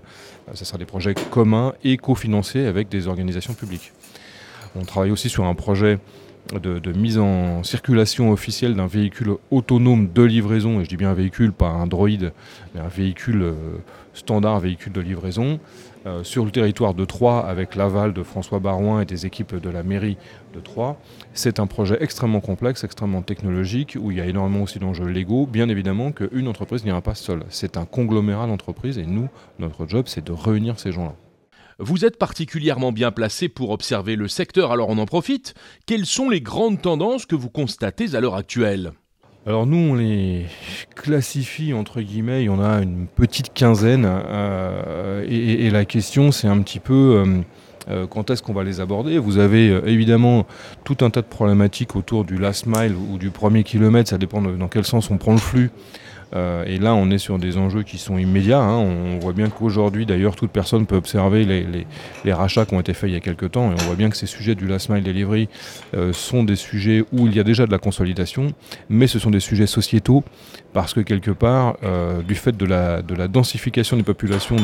ce 0.54 0.64
sera 0.64 0.78
des 0.78 0.86
projets 0.86 1.16
communs 1.32 1.74
et 1.84 1.98
cofinancés 1.98 2.66
avec 2.66 2.90
des 2.90 3.08
organisations 3.08 3.54
publiques. 3.54 3.92
On 4.76 4.84
travaille 4.86 5.12
aussi 5.12 5.30
sur 5.30 5.46
un 5.46 5.56
projet 5.56 6.00
de, 6.54 6.92
mise 6.92 7.18
en 7.18 7.64
circulation 7.64 8.32
officielle 8.32 8.76
d'un 8.76 8.88
véhicule 8.88 9.36
autonome 9.50 10.10
de 10.14 10.22
livraison, 10.22 10.80
et 10.80 10.84
je 10.84 10.90
dis 10.90 10.98
bien 10.98 11.10
un 11.10 11.16
véhicule, 11.16 11.52
pas 11.52 11.70
un 11.70 11.88
droïde, 11.88 12.32
mais 12.74 12.82
un 12.82 12.88
véhicule 12.88 13.54
standard, 14.14 14.60
véhicule 14.60 14.94
de 14.94 15.02
livraison, 15.02 15.60
euh, 16.06 16.24
sur 16.24 16.46
le 16.46 16.52
territoire 16.52 16.94
de 16.94 17.06
Troyes, 17.06 17.40
avec 17.40 17.76
l'aval 17.76 18.14
de 18.14 18.24
François 18.24 18.60
Barouin 18.60 19.02
et 19.02 19.06
des 19.06 19.26
équipes 19.26 19.56
de 19.56 19.70
la 19.70 19.84
mairie 19.84 20.18
de 20.54 20.60
Troyes. 20.60 20.98
C'est 21.34 21.60
un 21.60 21.68
projet 21.68 21.98
extrêmement 22.02 22.42
complexe, 22.42 22.84
extrêmement 22.84 23.22
technologique, 23.22 23.98
où 24.00 24.12
il 24.12 24.18
y 24.18 24.22
a 24.22 24.26
énormément 24.26 24.64
aussi 24.64 24.80
d'enjeux 24.80 25.08
légaux. 25.08 25.46
Bien 25.46 25.70
évidemment 25.70 26.12
qu'une 26.12 26.48
entreprise 26.48 26.84
n'ira 26.84 27.02
pas 27.02 27.16
seule. 27.16 27.44
C'est 27.50 27.78
un 27.78 27.86
conglomérat 27.86 28.48
d'entreprises, 28.48 28.98
et 28.98 29.06
nous, 29.06 29.30
notre 29.60 29.88
job, 29.88 30.06
c'est 30.08 30.26
de 30.26 30.32
réunir 30.32 30.80
ces 30.80 30.92
gens-là. 30.92 31.16
Vous 31.80 32.06
êtes 32.06 32.18
particulièrement 32.18 32.92
bien 32.92 33.12
placé 33.12 33.50
pour 33.50 33.72
observer 33.72 34.16
le 34.16 34.28
secteur, 34.28 34.72
alors 34.72 34.90
on 34.90 34.98
en 34.98 35.06
profite. 35.06 35.54
Quelles 35.86 36.06
sont 36.06 36.30
les 36.30 36.42
grandes 36.42 36.82
tendances 36.82 37.26
que 37.26 37.36
vous 37.36 37.50
constatez 37.50 38.16
à 38.16 38.22
l'heure 38.22 38.36
actuelle? 38.36 38.94
Alors 39.46 39.66
nous, 39.66 39.76
on 39.76 39.96
les 39.96 40.46
classifie 40.96 41.74
entre 41.74 42.00
guillemets, 42.00 42.44
il 42.44 42.46
y 42.46 42.50
en 42.50 42.64
a 42.64 42.82
une 42.82 43.08
petite 43.08 43.54
quinzaine, 43.54 44.08
euh, 44.08 45.26
et, 45.28 45.70
la 45.70 45.84
question 45.84 46.32
c'est 46.32 46.48
un 46.48 46.62
petit 46.62 46.80
peu 46.80 46.94
euh, 46.94 47.42
euh, 47.90 48.08
quand 48.08 48.30
est-ce 48.30 48.42
qu'on 48.42 48.54
va 48.54 48.64
les 48.64 48.80
aborder? 48.80 49.18
Vous 49.18 49.40
avez 49.40 49.68
évidemment 49.86 50.46
tout 50.86 50.96
un 51.02 51.10
tas 51.10 51.22
de 51.22 51.28
problématiques 51.28 51.98
autour 51.98 52.24
du 52.24 52.38
last 52.38 52.68
mile 52.68 52.96
ou 52.96 53.18
du 53.18 53.32
premier 53.32 53.66
kilomètre, 53.66 54.12
ça 54.12 54.18
dépend 54.18 54.42
dans 54.42 54.68
quel 54.70 54.86
sens 54.86 55.12
on 55.12 55.18
prend 55.18 55.34
le 55.34 55.40
flux. 55.40 55.72
Euh, 56.36 56.64
et 56.66 56.80
là, 56.80 56.96
on 56.96 57.10
est 57.12 57.18
sur 57.18 57.38
des 57.38 57.58
enjeux 57.58 57.84
qui 57.84 57.98
sont 57.98 58.18
immédiats. 58.18 58.62
Hein. 58.62 58.78
On 58.78 59.20
voit 59.20 59.34
bien 59.34 59.50
qu'aujourd'hui, 59.50 60.06
d'ailleurs, 60.06 60.36
toute 60.36 60.52
personne 60.52 60.86
peut 60.86 60.96
observer 60.96 61.46
les, 61.46 62.34
rachats 62.34 62.66
qui 62.66 62.74
ont 62.74 62.80
été 62.80 62.94
faits 62.94 63.10
il 63.10 63.14
y 63.14 63.18
a 63.18 63.20
quelques 63.20 63.52
temps. 63.52 63.72
Et 63.72 63.76
on 63.80 63.84
voit 63.86 63.96
bien 63.96 64.10
que 64.10 64.18
ces 64.18 64.26
sujets 64.26 64.56
du 64.56 64.68
last 64.68 64.90
mile 64.90 65.04
delivery 65.04 65.48
euh, 65.96 66.14
sont 66.14 66.44
des 66.44 66.56
sujets 66.56 67.04
où 67.12 67.28
il 67.28 67.36
y 67.36 67.40
a 67.40 67.44
déjà 67.44 67.66
de 67.66 67.72
la 67.72 67.78
consolidation, 67.78 68.54
mais 68.90 69.08
ce 69.08 69.20
sont 69.20 69.30
des 69.30 69.40
sujets 69.40 69.68
sociétaux 69.68 70.24
parce 70.74 70.94
que 70.94 71.02
quelque 71.02 71.32
part, 71.32 71.78
euh, 71.84 72.22
du 72.24 72.36
fait 72.36 72.58
de 72.58 72.66
la, 72.66 73.02
densification 73.28 73.96
des 73.96 74.04
populations 74.04 74.56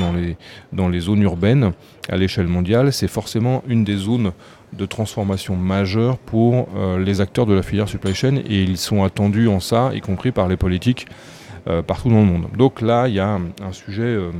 dans 0.72 0.90
les, 0.90 1.00
zones 1.00 1.22
urbaines 1.22 1.72
à 2.10 2.18
l'échelle 2.18 2.48
mondiale, 2.48 2.92
c'est 2.92 3.08
forcément 3.08 3.64
une 3.68 3.84
des 3.84 3.96
zones 3.96 4.32
de 4.74 4.86
transformation 4.86 5.56
majeure 5.56 6.18
pour 6.18 6.68
les 7.00 7.22
acteurs 7.22 7.46
de 7.46 7.54
la 7.54 7.64
filière 7.64 7.90
supply 7.90 8.14
chain 8.14 8.38
et 8.38 8.62
ils 8.62 8.78
sont 8.78 9.04
attendus 9.04 9.48
en 9.48 9.60
ça, 9.60 9.92
y 9.96 10.02
compris 10.02 10.32
par 10.32 10.48
les 10.48 10.58
politiques 10.58 11.08
partout 11.88 12.10
dans 12.10 12.20
le 12.20 12.26
monde. 12.26 12.46
Donc 12.58 12.82
là, 12.82 13.08
il 13.08 13.16
y 13.16 13.20
a 13.20 13.40
un, 13.62 13.72
sujet 13.72 14.04
euh, 14.04 14.32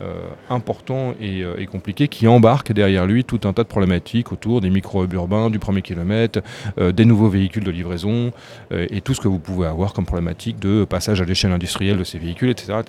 euh, 0.00 0.14
important 0.50 1.14
et, 1.20 1.66
compliqué 1.66 2.08
qui 2.08 2.26
embarque 2.28 2.72
derrière 2.72 3.06
lui 3.06 3.24
tout 3.24 3.40
un 3.44 3.52
tas 3.52 3.62
de 3.62 3.68
problématiques 3.68 4.32
autour 4.32 4.60
des 4.60 4.70
micro-hubs 4.70 5.12
urbains, 5.12 5.50
du 5.50 5.58
premier 5.58 5.82
kilomètre, 5.82 6.40
des 6.78 7.04
nouveaux 7.04 7.28
véhicules 7.28 7.64
de 7.64 7.70
livraison 7.70 8.32
et 8.70 9.00
tout 9.00 9.14
ce 9.14 9.20
que 9.20 9.28
vous 9.28 9.38
pouvez 9.38 9.66
avoir 9.66 9.92
comme 9.92 10.06
problématique 10.06 10.58
de 10.58 10.84
passage 10.84 11.20
à 11.20 11.24
l'échelle 11.24 11.52
industrielle 11.52 11.98
de 11.98 12.04
ces 12.04 12.18
véhicules, 12.18 12.50
etc. 12.50 12.82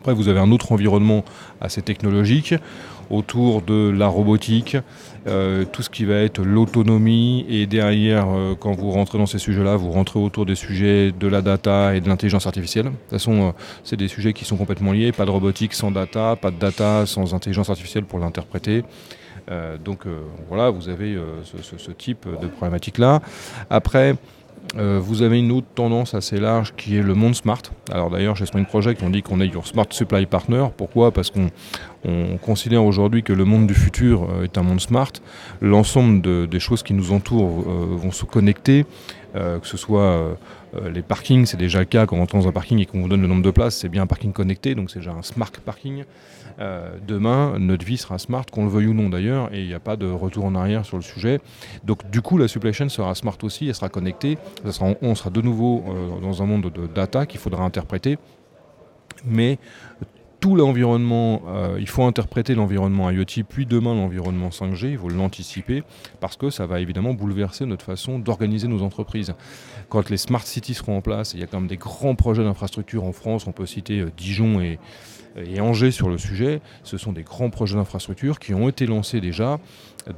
Après, 0.00 0.14
vous 0.14 0.28
avez 0.28 0.40
un 0.40 0.52
autre 0.52 0.72
environnement 0.72 1.24
assez 1.60 1.82
technologique 1.82 2.54
autour 3.10 3.62
de 3.62 3.90
la 3.90 4.06
robotique, 4.06 4.76
euh, 5.26 5.64
tout 5.64 5.82
ce 5.82 5.90
qui 5.90 6.04
va 6.04 6.16
être 6.16 6.42
l'autonomie. 6.42 7.46
Et 7.48 7.66
derrière, 7.66 8.28
euh, 8.28 8.54
quand 8.58 8.72
vous 8.72 8.90
rentrez 8.90 9.18
dans 9.18 9.26
ces 9.26 9.38
sujets-là, 9.38 9.76
vous 9.76 9.90
rentrez 9.90 10.20
autour 10.20 10.46
des 10.46 10.54
sujets 10.54 11.12
de 11.12 11.26
la 11.26 11.42
data 11.42 11.94
et 11.94 12.00
de 12.00 12.08
l'intelligence 12.08 12.46
artificielle. 12.46 12.86
De 12.86 12.90
toute 12.90 13.10
façon, 13.10 13.48
euh, 13.48 13.50
c'est 13.82 13.96
des 13.96 14.08
sujets 14.08 14.32
qui 14.32 14.44
sont 14.44 14.56
complètement 14.56 14.92
liés. 14.92 15.12
Pas 15.12 15.24
de 15.24 15.30
robotique 15.30 15.74
sans 15.74 15.90
data, 15.90 16.36
pas 16.36 16.50
de 16.50 16.58
data 16.58 17.06
sans 17.06 17.34
intelligence 17.34 17.70
artificielle 17.70 18.04
pour 18.04 18.18
l'interpréter. 18.18 18.84
donc 19.82 20.00
voilà, 20.48 20.68
vous 20.68 20.90
avez 20.90 21.16
ce, 21.44 21.78
ce, 21.78 21.90
type 21.90 22.26
de 22.42 22.46
problématique-là. 22.48 23.22
Après, 23.70 24.14
euh, 24.76 24.98
vous 25.00 25.22
avez 25.22 25.38
une 25.38 25.50
autre 25.50 25.66
tendance 25.74 26.14
assez 26.14 26.38
large 26.38 26.74
qui 26.76 26.96
est 26.96 27.02
le 27.02 27.14
monde 27.14 27.34
smart. 27.34 27.62
Alors 27.90 28.10
d'ailleurs, 28.10 28.36
chez 28.36 28.46
Spring 28.46 28.66
Project, 28.66 29.02
on 29.02 29.10
dit 29.10 29.22
qu'on 29.22 29.40
est 29.40 29.46
your 29.46 29.66
smart 29.66 29.86
supply 29.90 30.26
partner. 30.26 30.66
Pourquoi? 30.76 31.10
Parce 31.10 31.30
qu'on 31.30 31.48
considère 32.42 32.84
aujourd'hui 32.84 33.22
que 33.22 33.32
le 33.32 33.44
monde 33.44 33.66
du 33.66 33.74
futur 33.74 34.24
euh, 34.24 34.44
est 34.44 34.58
un 34.58 34.62
monde 34.62 34.80
smart. 34.80 35.12
L'ensemble 35.60 36.48
des 36.48 36.60
choses 36.60 36.82
qui 36.82 36.94
nous 36.94 37.12
entourent 37.12 37.64
euh, 37.66 37.96
vont 37.96 38.12
se 38.12 38.24
connecter, 38.24 38.86
que 39.34 39.66
ce 39.66 39.76
soit 39.76 40.36
les 40.92 41.02
parkings, 41.02 41.46
c'est 41.46 41.56
déjà 41.56 41.78
le 41.78 41.84
cas 41.84 42.06
quand 42.06 42.16
on 42.16 42.20
rentre 42.20 42.36
dans 42.36 42.48
un 42.48 42.52
parking 42.52 42.78
et 42.78 42.86
qu'on 42.86 43.00
vous 43.00 43.08
donne 43.08 43.22
le 43.22 43.26
nombre 43.26 43.42
de 43.42 43.50
places, 43.50 43.76
c'est 43.76 43.88
bien 43.88 44.02
un 44.02 44.06
parking 44.06 44.32
connecté, 44.32 44.74
donc 44.74 44.90
c'est 44.90 44.98
déjà 44.98 45.12
un 45.12 45.22
smart 45.22 45.50
parking. 45.64 46.04
Euh, 46.60 46.96
demain, 47.06 47.58
notre 47.58 47.84
vie 47.84 47.96
sera 47.96 48.18
smart, 48.18 48.44
qu'on 48.46 48.64
le 48.64 48.70
veuille 48.70 48.88
ou 48.88 48.94
non 48.94 49.08
d'ailleurs, 49.08 49.52
et 49.54 49.60
il 49.60 49.68
n'y 49.68 49.74
a 49.74 49.80
pas 49.80 49.96
de 49.96 50.06
retour 50.06 50.44
en 50.44 50.54
arrière 50.54 50.84
sur 50.84 50.96
le 50.96 51.02
sujet. 51.02 51.40
Donc 51.84 52.10
du 52.10 52.20
coup, 52.20 52.36
la 52.36 52.48
supply 52.48 52.72
chain 52.72 52.88
sera 52.88 53.14
smart 53.14 53.38
aussi, 53.42 53.68
elle 53.68 53.74
sera 53.74 53.88
connectée. 53.88 54.38
on 55.02 55.14
sera 55.14 55.30
de 55.30 55.40
nouveau 55.40 55.84
euh, 55.88 56.20
dans 56.20 56.42
un 56.42 56.46
monde 56.46 56.72
de 56.72 56.86
data 56.86 57.26
qu'il 57.26 57.38
faudra 57.38 57.62
interpréter. 57.64 58.18
Mais 59.24 59.58
tout 60.40 60.54
l'environnement, 60.54 61.42
euh, 61.48 61.76
il 61.80 61.88
faut 61.88 62.04
interpréter 62.04 62.54
l'environnement 62.54 63.10
IoT, 63.10 63.44
puis 63.48 63.66
demain 63.66 63.94
l'environnement 63.94 64.50
5G, 64.50 64.92
il 64.92 64.98
faut 64.98 65.08
l'anticiper, 65.08 65.82
parce 66.20 66.36
que 66.36 66.50
ça 66.50 66.66
va 66.66 66.80
évidemment 66.80 67.12
bouleverser 67.12 67.66
notre 67.66 67.84
façon 67.84 68.18
d'organiser 68.18 68.68
nos 68.68 68.82
entreprises. 68.82 69.34
Quand 69.88 70.10
les 70.10 70.16
smart 70.16 70.42
cities 70.42 70.74
seront 70.74 70.98
en 70.98 71.00
place, 71.00 71.34
il 71.34 71.40
y 71.40 71.42
a 71.42 71.46
quand 71.46 71.58
même 71.60 71.68
des 71.68 71.76
grands 71.76 72.14
projets 72.14 72.44
d'infrastructure 72.44 73.04
en 73.04 73.12
France, 73.12 73.46
on 73.46 73.52
peut 73.52 73.66
citer 73.66 74.04
Dijon 74.16 74.60
et, 74.60 74.78
et 75.44 75.60
Angers 75.60 75.90
sur 75.90 76.08
le 76.08 76.18
sujet. 76.18 76.60
Ce 76.82 76.98
sont 76.98 77.12
des 77.12 77.22
grands 77.22 77.50
projets 77.50 77.76
d'infrastructure 77.76 78.38
qui 78.38 78.54
ont 78.54 78.68
été 78.68 78.86
lancés 78.86 79.20
déjà. 79.20 79.58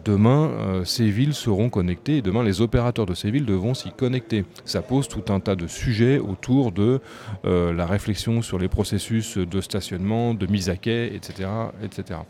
Demain, 0.05 0.51
euh, 0.51 0.85
ces 0.85 1.11
villes 1.11 1.35
seront 1.35 1.69
connectées 1.69 2.19
et 2.19 2.23
demain, 2.23 2.45
les 2.45 2.61
opérateurs 2.61 3.07
de 3.07 3.15
ces 3.15 3.31
villes 3.31 3.45
devront 3.45 3.75
s'y 3.75 3.91
connecter. 3.91 4.45
Ça 4.65 4.83
pose 4.83 5.09
tout 5.09 5.33
un 5.33 5.41
tas 5.41 5.57
de 5.57 5.67
sujets 5.67 6.19
autour 6.19 6.71
de 6.71 7.01
euh, 7.45 7.73
la 7.73 7.87
réflexion 7.87 8.41
sur 8.41 8.59
les 8.59 8.69
processus 8.69 9.37
de 9.37 9.61
stationnement, 9.61 10.35
de 10.35 10.47
mise 10.47 10.69
à 10.69 10.77
quai, 10.77 11.13
etc. 11.15 11.49
etc. 11.83 12.21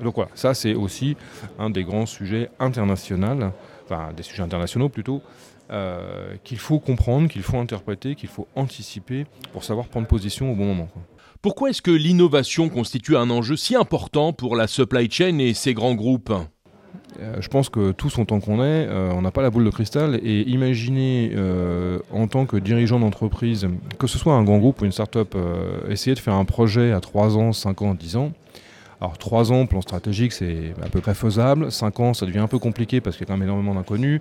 Donc 0.00 0.14
voilà, 0.14 0.30
ça 0.34 0.54
c'est 0.54 0.74
aussi 0.74 1.16
un 1.58 1.70
des 1.70 1.82
grands 1.82 2.06
sujets 2.06 2.50
internationaux, 2.60 3.50
enfin 3.84 4.12
des 4.16 4.22
sujets 4.22 4.44
internationaux 4.44 4.88
plutôt, 4.88 5.22
euh, 5.70 6.34
qu'il 6.44 6.58
faut 6.58 6.78
comprendre, 6.78 7.28
qu'il 7.28 7.42
faut 7.42 7.58
interpréter, 7.58 8.14
qu'il 8.14 8.30
faut 8.30 8.46
anticiper 8.54 9.26
pour 9.52 9.64
savoir 9.64 9.88
prendre 9.88 10.06
position 10.06 10.50
au 10.52 10.54
bon 10.54 10.66
moment. 10.66 10.88
Pourquoi 11.40 11.70
est-ce 11.70 11.82
que 11.82 11.92
l'innovation 11.92 12.68
constitue 12.68 13.16
un 13.16 13.30
enjeu 13.30 13.56
si 13.56 13.76
important 13.76 14.32
pour 14.32 14.56
la 14.56 14.66
supply 14.66 15.08
chain 15.08 15.38
et 15.38 15.54
ses 15.54 15.72
grands 15.72 15.94
groupes? 15.94 16.32
Euh, 17.20 17.36
je 17.40 17.48
pense 17.48 17.68
que 17.68 17.92
tous 17.92 18.18
autant 18.18 18.40
qu'on 18.40 18.58
est, 18.58 18.86
euh, 18.88 19.12
on 19.14 19.22
n'a 19.22 19.30
pas 19.30 19.42
la 19.42 19.50
boule 19.50 19.64
de 19.64 19.70
cristal 19.70 20.18
et 20.22 20.40
imaginer 20.48 21.30
euh, 21.36 22.00
en 22.12 22.26
tant 22.26 22.44
que 22.44 22.56
dirigeant 22.56 22.98
d'entreprise, 22.98 23.68
que 24.00 24.08
ce 24.08 24.18
soit 24.18 24.34
un 24.34 24.42
grand 24.42 24.58
groupe 24.58 24.82
ou 24.82 24.84
une 24.84 24.92
start-up, 24.92 25.36
essayer 25.88 26.14
de 26.14 26.20
faire 26.20 26.34
un 26.34 26.44
projet 26.44 26.90
à 26.92 27.00
3 27.00 27.36
ans, 27.36 27.52
5 27.52 27.82
ans, 27.82 27.94
10 27.94 28.16
ans. 28.16 28.32
Alors 29.00 29.16
3 29.16 29.52
ans, 29.52 29.66
plan 29.66 29.80
stratégique, 29.80 30.32
c'est 30.32 30.74
à 30.82 30.88
peu 30.88 31.00
près 31.00 31.14
faisable. 31.14 31.70
5 31.70 32.00
ans, 32.00 32.14
ça 32.14 32.26
devient 32.26 32.40
un 32.40 32.48
peu 32.48 32.58
compliqué 32.58 33.00
parce 33.00 33.16
qu'il 33.16 33.26
y 33.26 33.30
a 33.30 33.32
quand 33.32 33.38
même 33.38 33.48
énormément 33.48 33.76
d'inconnus. 33.76 34.20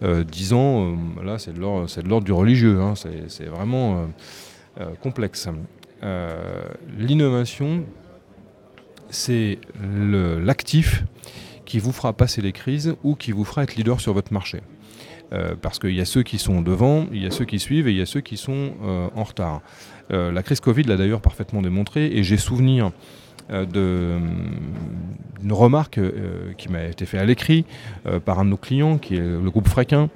10 0.00 0.52
ans, 0.52 0.96
là, 1.24 1.38
c'est 1.38 1.52
de 1.52 1.58
l'ordre 1.58 2.24
du 2.24 2.32
religieux. 2.32 2.80
Hein. 2.80 2.94
c'est 3.26 3.46
vraiment 3.46 4.06
complexe. 5.02 5.48
Euh, 6.02 6.64
l'innovation, 6.98 7.84
c'est 9.10 9.58
l'actif 9.80 11.04
qui 11.64 11.78
vous 11.78 11.92
fera 11.92 12.12
passer 12.12 12.42
les 12.42 12.52
crises 12.52 12.96
ou 13.02 13.14
qui 13.14 13.32
vous 13.32 13.44
fera 13.44 13.62
être 13.62 13.76
leader 13.76 14.00
sur 14.00 14.12
votre 14.12 14.32
marché. 14.32 14.60
Euh, 15.32 15.54
parce 15.60 15.78
qu'il 15.78 15.94
y 15.94 16.00
a 16.00 16.04
ceux 16.04 16.22
qui 16.22 16.38
sont 16.38 16.60
devant, 16.60 17.06
il 17.12 17.22
y 17.22 17.26
a 17.26 17.30
ceux 17.30 17.46
qui 17.46 17.58
suivent 17.58 17.88
et 17.88 17.92
il 17.92 17.96
y 17.96 18.02
a 18.02 18.06
ceux 18.06 18.20
qui 18.20 18.36
sont 18.36 18.72
euh, 18.84 19.08
en 19.14 19.24
retard. 19.24 19.62
la 20.10 20.42
crise 20.42 20.60
Covid 20.60 20.82
l'a 20.82 20.96
d'ailleurs 20.96 21.22
parfaitement 21.22 21.62
démontré 21.62 22.06
et 22.06 22.22
j'ai 22.22 22.36
souvenir 22.36 22.90
d'une 23.48 24.32
remarque 25.50 25.98
qui 26.58 26.68
m'a 26.68 26.84
été 26.84 27.06
faite 27.06 27.20
à 27.20 27.24
l'écrit 27.24 27.64
par 28.26 28.38
un 28.38 28.44
de 28.44 28.50
nos 28.50 28.58
clients 28.58 28.98
qui 28.98 29.14
est 29.14 29.20
le 29.20 29.50
groupe 29.50 29.68
Fréquin 29.68 30.10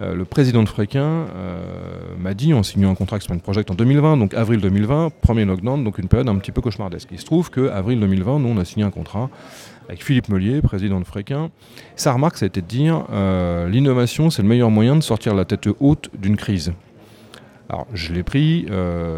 euh, 0.00 0.14
le 0.14 0.24
président 0.24 0.62
de 0.62 0.68
Fréquin 0.68 1.26
euh, 1.34 1.60
m'a 2.18 2.34
dit, 2.34 2.54
en 2.54 2.62
signant 2.62 2.90
un 2.90 2.94
contrat 2.94 3.16
avec 3.16 3.22
Spring 3.22 3.40
Project 3.40 3.70
en 3.70 3.74
2020, 3.74 4.16
donc 4.16 4.34
avril 4.34 4.60
2020, 4.60 5.10
premier 5.20 5.44
lockdown, 5.44 5.82
donc 5.82 5.98
une 5.98 6.08
période 6.08 6.28
un 6.28 6.36
petit 6.36 6.52
peu 6.52 6.60
cauchemardesque. 6.60 7.08
Il 7.10 7.18
se 7.18 7.24
trouve 7.24 7.50
qu'avril 7.50 7.98
2020, 8.00 8.38
nous, 8.38 8.48
on 8.48 8.58
a 8.58 8.64
signé 8.64 8.84
un 8.84 8.90
contrat 8.90 9.28
avec 9.88 10.04
Philippe 10.04 10.28
Melier, 10.28 10.60
président 10.60 11.00
de 11.00 11.06
Fréquin. 11.06 11.50
Sa 11.96 12.12
remarque, 12.12 12.36
ça 12.36 12.44
a 12.44 12.48
été 12.48 12.60
de 12.60 12.66
dire 12.66 13.04
euh, 13.10 13.68
l'innovation, 13.68 14.30
c'est 14.30 14.42
le 14.42 14.48
meilleur 14.48 14.70
moyen 14.70 14.96
de 14.96 15.02
sortir 15.02 15.34
la 15.34 15.44
tête 15.44 15.68
haute 15.80 16.10
d'une 16.16 16.36
crise. 16.36 16.72
Alors, 17.68 17.86
je 17.92 18.12
l'ai 18.12 18.22
pris, 18.22 18.66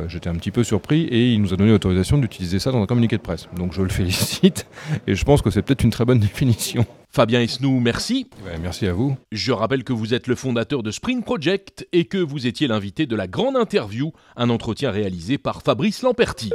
j'étais 0.09 0.28
un 0.28 0.35
petit 0.35 0.50
peu 0.50 0.64
surpris, 0.64 1.02
et 1.02 1.33
il 1.33 1.40
nous 1.40 1.52
a 1.52 1.57
donné 1.57 1.71
l'autorisation 1.71 2.19
d'utiliser 2.19 2.59
ça 2.59 2.73
dans 2.73 2.83
un 2.83 2.87
communiqué 2.87 3.16
de 3.16 3.23
presse. 3.23 3.49
Donc, 3.57 3.73
je 3.73 3.83
le 3.83 3.88
félicite, 3.88 4.66
et 5.07 5.14
je 5.14 5.25
pense 5.25 5.40
que 5.42 5.50
c'est 5.50 5.62
peut-être 5.62 5.85
une 5.85 5.90
très 5.90 6.04
bonne 6.04 6.19
définition. 6.19 6.85
Fabien 7.12 7.40
Esnou, 7.40 7.80
merci. 7.80 8.28
merci 8.62 8.87
à 8.87 8.92
vous. 8.92 9.16
Je 9.33 9.52
rappelle 9.52 9.83
que 9.83 9.92
vous 9.92 10.14
êtes 10.14 10.28
le 10.28 10.37
fondateur 10.37 10.83
de 10.83 10.90
Spring 10.90 11.23
Project 11.23 11.87
et 11.92 12.04
que 12.04 12.19
vous 12.19 12.47
étiez 12.47 12.69
l'invité 12.69 13.07
de 13.07 13.16
la 13.16 13.26
grande 13.26 13.57
interview, 13.57 14.12
un 14.37 14.49
entretien 14.49 14.90
réalisé 14.90 15.37
par 15.37 15.62
Fabrice 15.62 16.02
Lamperti. 16.02 16.50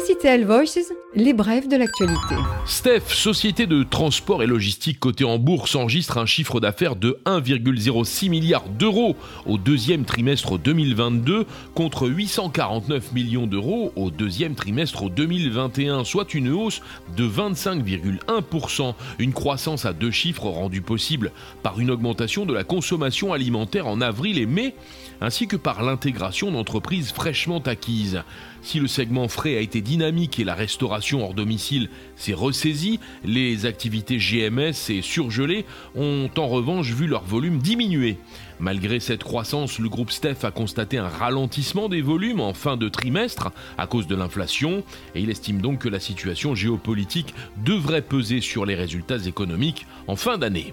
SITL 0.00 0.44
Voices, 0.44 0.92
les 1.14 1.32
brèves 1.32 1.68
de 1.68 1.76
l'actualité. 1.76 2.34
Steph, 2.66 3.08
société 3.08 3.66
de 3.66 3.84
transport 3.84 4.42
et 4.42 4.46
logistique 4.46 4.98
cotée 4.98 5.24
en 5.24 5.38
bourse, 5.38 5.76
enregistre 5.76 6.18
un 6.18 6.26
chiffre 6.26 6.58
d'affaires 6.58 6.96
de 6.96 7.20
1,06 7.26 8.28
milliard 8.28 8.64
d'euros 8.68 9.14
au 9.46 9.56
deuxième 9.56 10.04
trimestre 10.04 10.58
2022 10.58 11.46
contre 11.74 12.08
849 12.08 13.12
millions 13.12 13.46
d'euros 13.46 13.92
au 13.94 14.10
deuxième 14.10 14.56
trimestre 14.56 15.08
2021, 15.10 16.02
soit 16.04 16.34
une 16.34 16.48
hausse 16.48 16.80
de 17.16 17.28
25,1%, 17.28 18.94
une 19.20 19.32
croissance 19.32 19.84
à 19.84 19.92
deux 19.92 20.10
chiffres 20.10 20.48
rendue 20.48 20.82
possible 20.82 21.30
par 21.62 21.78
une 21.78 21.90
augmentation 21.90 22.46
de 22.46 22.54
la 22.54 22.64
consommation 22.64 23.32
alimentaire 23.32 23.86
en 23.86 24.00
avril 24.00 24.38
et 24.38 24.46
mai, 24.46 24.74
ainsi 25.20 25.46
que 25.46 25.56
par 25.56 25.82
l'intégration 25.82 26.50
d'entreprises 26.50 27.12
fraîchement 27.12 27.60
acquises. 27.60 28.22
Si 28.62 28.80
le 28.80 28.86
segment 28.86 29.28
frais 29.28 29.56
a 29.56 29.60
été 29.60 29.80
dynamique 29.80 30.38
et 30.38 30.44
la 30.44 30.54
restauration 30.54 31.22
hors 31.22 31.34
domicile 31.34 31.90
s'est 32.16 32.32
ressaisie, 32.32 32.98
les 33.24 33.66
activités 33.66 34.16
GMS 34.18 34.90
et 34.90 35.02
surgelées 35.02 35.66
ont 35.94 36.30
en 36.36 36.48
revanche 36.48 36.90
vu 36.92 37.06
leur 37.06 37.24
volume 37.24 37.58
diminuer. 37.58 38.16
Malgré 38.60 39.00
cette 39.00 39.24
croissance, 39.24 39.78
le 39.78 39.88
groupe 39.88 40.10
Steph 40.10 40.44
a 40.44 40.50
constaté 40.50 40.96
un 40.96 41.08
ralentissement 41.08 41.88
des 41.88 42.02
volumes 42.02 42.40
en 42.40 42.54
fin 42.54 42.76
de 42.76 42.88
trimestre 42.88 43.50
à 43.76 43.86
cause 43.86 44.06
de 44.06 44.14
l'inflation 44.14 44.84
et 45.14 45.20
il 45.20 45.30
estime 45.30 45.60
donc 45.60 45.80
que 45.80 45.88
la 45.88 46.00
situation 46.00 46.54
géopolitique 46.54 47.34
devrait 47.64 48.02
peser 48.02 48.40
sur 48.40 48.64
les 48.64 48.74
résultats 48.74 49.26
économiques 49.26 49.86
en 50.06 50.16
fin 50.16 50.38
d'année. 50.38 50.72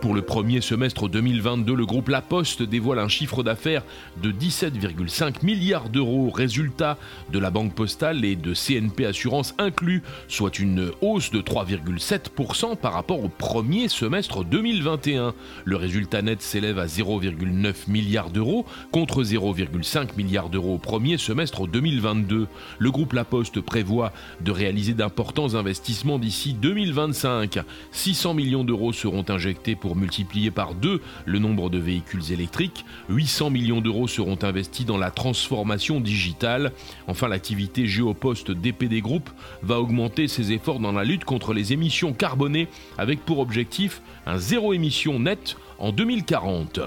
Pour 0.00 0.14
le 0.14 0.20
premier 0.20 0.60
semestre 0.60 1.08
2022, 1.08 1.74
le 1.74 1.86
groupe 1.86 2.10
La 2.10 2.20
Poste 2.20 2.62
dévoile 2.62 2.98
un 2.98 3.08
chiffre 3.08 3.42
d'affaires 3.42 3.82
de 4.22 4.30
17,5 4.30 5.42
milliards 5.42 5.88
d'euros, 5.88 6.28
résultat 6.30 6.98
de 7.32 7.38
la 7.38 7.50
Banque 7.50 7.74
Postale 7.74 8.24
et 8.24 8.36
de 8.36 8.52
CNP 8.52 9.06
Assurance 9.06 9.54
inclus, 9.58 10.02
soit 10.28 10.58
une 10.58 10.90
hausse 11.00 11.30
de 11.30 11.40
3,7% 11.40 12.76
par 12.76 12.92
rapport 12.92 13.24
au 13.24 13.28
premier 13.28 13.88
semestre 13.88 14.44
2021. 14.44 15.32
Le 15.64 15.76
résultat 15.76 16.20
net 16.20 16.42
s'élève 16.42 16.78
à 16.78 16.86
0,9 16.86 17.88
milliards 17.88 18.30
d'euros 18.30 18.66
contre 18.92 19.22
0,5 19.22 20.16
milliards 20.16 20.50
d'euros 20.50 20.74
au 20.74 20.78
premier 20.78 21.16
semestre 21.16 21.66
2022. 21.66 22.48
Le 22.78 22.90
groupe 22.90 23.14
La 23.14 23.24
Poste 23.24 23.62
prévoit 23.62 24.12
de 24.42 24.52
réaliser 24.52 24.92
d'importants 24.92 25.54
investissements 25.54 26.18
d'ici 26.18 26.52
2025. 26.52 27.60
600 27.92 28.34
millions 28.34 28.64
d'euros 28.64 28.92
seront 28.92 29.24
injectés 29.28 29.74
pour 29.74 29.85
pour 29.86 29.94
multiplier 29.94 30.50
par 30.50 30.74
deux 30.74 31.00
le 31.26 31.38
nombre 31.38 31.70
de 31.70 31.78
véhicules 31.78 32.32
électriques. 32.32 32.84
800 33.08 33.50
millions 33.50 33.80
d'euros 33.80 34.08
seront 34.08 34.36
investis 34.42 34.84
dans 34.84 34.98
la 34.98 35.12
transformation 35.12 36.00
digitale. 36.00 36.72
Enfin, 37.06 37.28
l'activité 37.28 37.86
Géopost 37.86 38.50
DPD 38.50 39.00
Group 39.00 39.30
va 39.62 39.78
augmenter 39.78 40.26
ses 40.26 40.50
efforts 40.50 40.80
dans 40.80 40.90
la 40.90 41.04
lutte 41.04 41.24
contre 41.24 41.54
les 41.54 41.72
émissions 41.72 42.12
carbonées 42.12 42.66
avec 42.98 43.24
pour 43.24 43.38
objectif 43.38 44.02
un 44.26 44.38
zéro 44.38 44.72
émission 44.72 45.20
net 45.20 45.56
en 45.78 45.92
2040. 45.92 46.80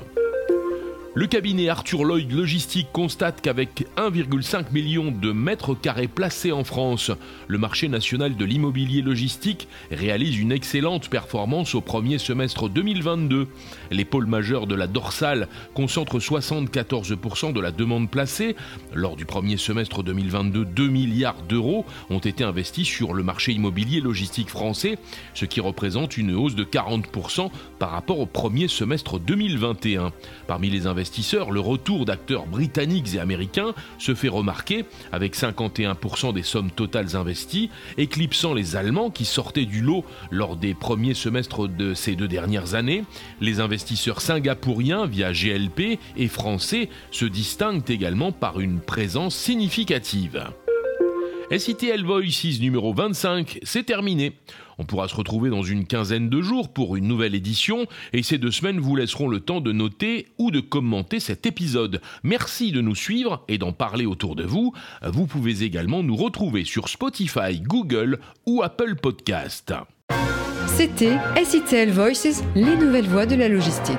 Le 1.15 1.25
cabinet 1.25 1.69
Arthur 1.69 2.03
Lloyd 2.03 2.31
Logistique 2.31 2.89
constate 2.93 3.41
qu'avec 3.41 3.87
1,5 3.97 4.71
million 4.71 5.11
de 5.11 5.31
mètres 5.31 5.73
carrés 5.73 6.07
placés 6.07 6.51
en 6.51 6.63
France, 6.63 7.09
le 7.47 7.57
marché 7.57 7.87
national 7.87 8.35
de 8.35 8.45
l'immobilier 8.45 9.01
logistique 9.01 9.67
réalise 9.89 10.37
une 10.37 10.51
excellente 10.51 11.09
performance 11.09 11.73
au 11.73 11.81
premier 11.81 12.19
semestre 12.19 12.69
2022. 12.69 13.47
Les 13.89 14.05
pôles 14.05 14.27
majeurs 14.27 14.67
de 14.67 14.75
la 14.75 14.85
dorsale 14.85 15.47
concentrent 15.73 16.19
74% 16.19 17.53
de 17.53 17.59
la 17.59 17.71
demande 17.71 18.11
placée. 18.11 18.55
Lors 18.93 19.15
du 19.15 19.25
premier 19.25 19.57
semestre 19.57 20.03
2022, 20.03 20.63
2 20.63 20.87
milliards 20.89 21.41
d'euros 21.41 21.85
ont 22.11 22.19
été 22.19 22.43
investis 22.43 22.87
sur 22.87 23.15
le 23.15 23.23
marché 23.23 23.51
immobilier 23.51 23.99
logistique 23.99 24.49
français, 24.49 24.99
ce 25.33 25.45
qui 25.45 25.59
représente 25.59 26.17
une 26.17 26.35
hausse 26.35 26.53
de 26.53 26.63
40% 26.63 27.49
par 27.79 27.89
rapport 27.89 28.19
au 28.19 28.27
premier 28.27 28.67
semestre 28.67 29.17
2021. 29.19 30.13
Parmi 30.45 30.69
les 30.69 30.85
le 31.51 31.59
retour 31.59 32.05
d'acteurs 32.05 32.45
britanniques 32.45 33.15
et 33.15 33.19
américains 33.19 33.73
se 33.97 34.13
fait 34.13 34.27
remarquer 34.27 34.85
avec 35.11 35.35
51% 35.35 36.33
des 36.33 36.43
sommes 36.43 36.71
totales 36.71 37.15
investies, 37.15 37.69
éclipsant 37.97 38.53
les 38.53 38.75
Allemands 38.75 39.09
qui 39.09 39.25
sortaient 39.25 39.65
du 39.65 39.81
lot 39.81 40.03
lors 40.29 40.57
des 40.57 40.73
premiers 40.73 41.13
semestres 41.13 41.67
de 41.69 41.93
ces 41.93 42.15
deux 42.15 42.27
dernières 42.27 42.75
années. 42.75 43.03
Les 43.39 43.59
investisseurs 43.59 44.21
singapouriens 44.21 45.05
via 45.05 45.31
GLP 45.31 45.99
et 46.17 46.27
français 46.27 46.89
se 47.11 47.25
distinguent 47.25 47.89
également 47.89 48.31
par 48.31 48.59
une 48.59 48.79
présence 48.79 49.35
significative. 49.35 50.43
SITL 51.57 52.05
Voices 52.05 52.59
numéro 52.61 52.93
25, 52.93 53.59
c'est 53.63 53.83
terminé. 53.83 54.33
On 54.77 54.85
pourra 54.85 55.07
se 55.07 55.15
retrouver 55.15 55.49
dans 55.49 55.63
une 55.63 55.87
quinzaine 55.87 56.29
de 56.29 56.41
jours 56.41 56.71
pour 56.71 56.95
une 56.95 57.07
nouvelle 57.07 57.33
édition 57.33 57.87
et 58.13 58.21
ces 58.21 58.37
deux 58.37 58.51
semaines 58.51 58.79
vous 58.79 58.95
laisseront 58.95 59.27
le 59.27 59.39
temps 59.39 59.59
de 59.59 59.71
noter 59.71 60.27
ou 60.37 60.51
de 60.51 60.59
commenter 60.59 61.19
cet 61.19 61.47
épisode. 61.47 62.01
Merci 62.21 62.71
de 62.71 62.81
nous 62.81 62.93
suivre 62.93 63.43
et 63.47 63.57
d'en 63.57 63.73
parler 63.73 64.05
autour 64.05 64.35
de 64.35 64.43
vous. 64.43 64.73
Vous 65.03 65.25
pouvez 65.25 65.63
également 65.63 66.03
nous 66.03 66.15
retrouver 66.15 66.65
sur 66.65 66.87
Spotify, 66.87 67.59
Google 67.59 68.19
ou 68.45 68.61
Apple 68.61 68.95
Podcast. 68.95 69.73
C'était 70.67 71.17
SITL 71.43 71.89
Voices, 71.89 72.43
les 72.55 72.75
nouvelles 72.75 73.07
voies 73.07 73.25
de 73.25 73.35
la 73.35 73.49
logistique. 73.49 73.97